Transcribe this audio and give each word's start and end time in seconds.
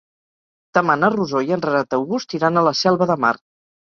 Demà 0.77 0.95
na 1.01 1.09
Rosó 1.15 1.41
i 1.47 1.53
en 1.57 1.63
Renat 1.65 1.93
August 1.97 2.33
iran 2.39 2.57
a 2.57 2.65
la 2.69 2.73
Selva 2.81 3.09
de 3.13 3.19
Mar. 3.27 3.33